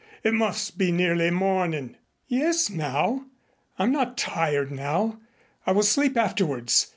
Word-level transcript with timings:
It 0.23 0.33
must 0.33 0.79
be 0.79 0.91
nearly 0.91 1.29
morning." 1.29 1.95
"Yes, 2.27 2.71
now. 2.71 3.25
I'm 3.77 3.91
not 3.91 4.17
tired 4.17 4.71
now. 4.71 5.19
I 5.67 5.73
will 5.73 5.83
sleep 5.83 6.17
afterwards. 6.17 6.87